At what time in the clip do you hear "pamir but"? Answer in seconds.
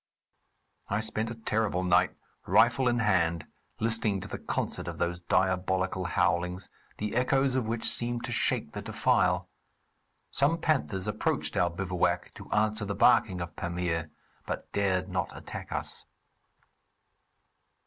13.55-14.71